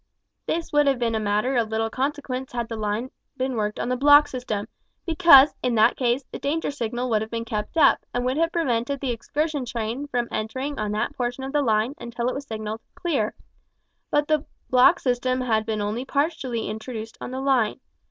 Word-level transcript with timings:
This 0.47 0.73
would 0.73 0.87
have 0.87 0.97
been 0.97 1.13
a 1.13 1.19
matter 1.19 1.55
of 1.55 1.69
little 1.69 1.91
consequence 1.91 2.51
had 2.53 2.67
the 2.67 2.75
line 2.75 3.11
been 3.37 3.53
worked 3.55 3.79
on 3.79 3.87
the 3.87 3.95
block 3.95 4.27
system, 4.27 4.67
because, 5.05 5.53
in 5.61 5.75
that 5.75 5.95
case, 5.95 6.23
the 6.31 6.39
danger 6.39 6.71
signal 6.71 7.07
would 7.11 7.21
have 7.21 7.29
been 7.29 7.45
kept 7.45 7.77
up, 7.77 7.99
and 8.11 8.25
would 8.25 8.35
have 8.37 8.51
prevented 8.51 8.99
the 8.99 9.11
excursion 9.11 9.63
train 9.63 10.07
from 10.07 10.27
entering 10.31 10.79
on 10.79 10.91
that 10.93 11.15
portion 11.15 11.43
of 11.43 11.53
the 11.53 11.61
line 11.61 11.93
until 11.99 12.27
it 12.29 12.33
was 12.33 12.47
signalled 12.47 12.81
"clear;" 12.95 13.35
but 14.09 14.27
the 14.27 14.43
block 14.71 14.99
system 14.99 15.41
had 15.41 15.67
been 15.67 15.81
only 15.81 16.03
partially 16.03 16.67
introduced 16.67 17.15
on 17.21 17.29
the 17.29 17.39
line. 17.39 17.79